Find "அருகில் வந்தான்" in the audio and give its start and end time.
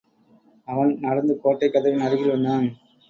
1.99-2.67